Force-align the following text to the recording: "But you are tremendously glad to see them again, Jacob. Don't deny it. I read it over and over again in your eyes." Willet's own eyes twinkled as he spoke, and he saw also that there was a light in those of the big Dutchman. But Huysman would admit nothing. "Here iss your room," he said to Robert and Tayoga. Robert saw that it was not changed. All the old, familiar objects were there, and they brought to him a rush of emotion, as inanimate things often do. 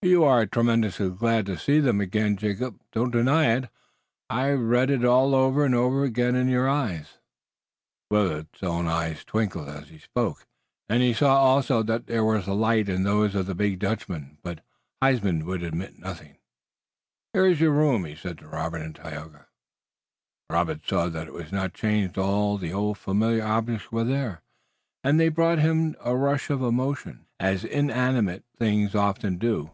"But 0.00 0.08
you 0.10 0.22
are 0.22 0.46
tremendously 0.46 1.10
glad 1.10 1.44
to 1.46 1.58
see 1.58 1.80
them 1.80 2.00
again, 2.00 2.36
Jacob. 2.36 2.80
Don't 2.92 3.10
deny 3.10 3.52
it. 3.56 3.68
I 4.30 4.50
read 4.50 4.90
it 4.90 5.02
over 5.04 5.64
and 5.64 5.74
over 5.74 6.04
again 6.04 6.36
in 6.36 6.46
your 6.48 6.68
eyes." 6.68 7.18
Willet's 8.08 8.62
own 8.62 8.86
eyes 8.86 9.24
twinkled 9.24 9.68
as 9.68 9.88
he 9.88 9.98
spoke, 9.98 10.46
and 10.88 11.02
he 11.02 11.12
saw 11.12 11.38
also 11.38 11.82
that 11.82 12.06
there 12.06 12.22
was 12.24 12.46
a 12.46 12.54
light 12.54 12.88
in 12.88 13.02
those 13.02 13.34
of 13.34 13.46
the 13.46 13.56
big 13.56 13.80
Dutchman. 13.80 14.38
But 14.44 14.60
Huysman 15.02 15.44
would 15.46 15.64
admit 15.64 15.98
nothing. 15.98 16.36
"Here 17.32 17.46
iss 17.46 17.58
your 17.58 17.72
room," 17.72 18.04
he 18.04 18.14
said 18.14 18.38
to 18.38 18.46
Robert 18.46 18.78
and 18.82 18.94
Tayoga. 18.94 19.46
Robert 20.48 20.86
saw 20.86 21.08
that 21.08 21.26
it 21.26 21.34
was 21.34 21.50
not 21.50 21.74
changed. 21.74 22.16
All 22.16 22.56
the 22.56 22.72
old, 22.72 22.98
familiar 22.98 23.42
objects 23.44 23.90
were 23.90 24.04
there, 24.04 24.42
and 25.02 25.18
they 25.18 25.28
brought 25.28 25.56
to 25.56 25.62
him 25.62 25.96
a 26.00 26.14
rush 26.14 26.50
of 26.50 26.62
emotion, 26.62 27.26
as 27.40 27.64
inanimate 27.64 28.44
things 28.56 28.94
often 28.94 29.38
do. 29.38 29.72